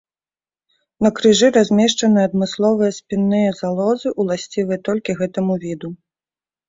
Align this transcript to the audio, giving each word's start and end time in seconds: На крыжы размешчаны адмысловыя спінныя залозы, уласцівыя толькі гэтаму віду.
На 1.05 1.09
крыжы 1.19 1.47
размешчаны 1.57 2.19
адмысловыя 2.29 2.95
спінныя 2.99 3.49
залозы, 3.61 4.15
уласцівыя 4.25 4.79
толькі 4.91 5.19
гэтаму 5.21 5.53
віду. 5.67 5.89